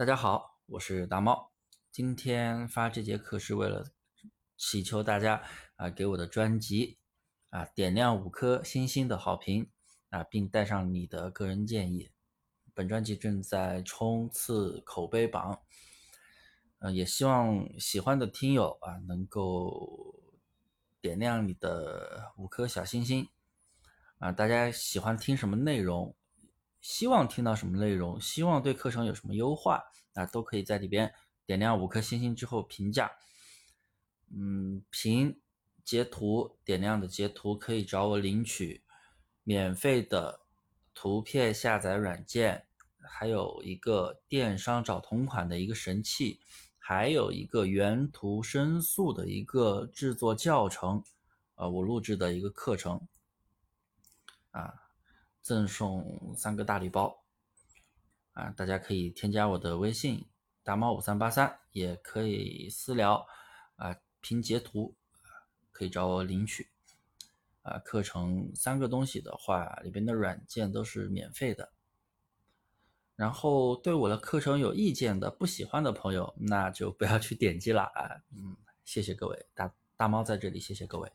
[0.00, 1.52] 大家好，我是大猫。
[1.92, 3.92] 今天发这节课是为了
[4.56, 5.42] 祈求大家
[5.76, 6.96] 啊给我的专辑
[7.50, 9.68] 啊点亮五颗星星的好评
[10.08, 12.10] 啊，并带上你的个人建议。
[12.72, 15.60] 本专辑正在冲刺口碑榜，
[16.78, 20.14] 呃，也希望喜欢的听友啊能够
[21.02, 23.28] 点亮你的五颗小星星
[24.18, 24.32] 啊。
[24.32, 26.16] 大家喜欢听什么内容？
[26.80, 28.20] 希望听到什么内容？
[28.20, 29.84] 希望对课程有什么优化
[30.14, 30.24] 啊？
[30.26, 31.12] 都可以在里边
[31.44, 33.12] 点亮五颗星星之后评价。
[34.32, 35.40] 嗯，凭
[35.84, 38.84] 截图点亮的截图可以找我领取
[39.42, 40.40] 免费的
[40.94, 42.66] 图片下载软件，
[43.00, 46.40] 还有一个电商找同款的一个神器，
[46.78, 51.02] 还有一个原图申诉的一个制作教程，
[51.56, 53.06] 呃，我录制的一个课程
[54.52, 54.89] 啊。
[55.42, 57.22] 赠送三个大礼包，
[58.32, 60.26] 啊，大家可以添加我的微信
[60.62, 63.26] 大猫五三八三，也可以私聊，
[63.76, 64.94] 啊，凭截图
[65.72, 66.68] 可以找我领取，
[67.62, 71.72] 啊，课程三个东西的话，里边的软件都是免费的。
[73.16, 81.12] 然后对我的课程有意见的、不喜欢的朋友，那就不要去点击了啊，嗯，谢谢各位，大大猫在这里，谢谢各位。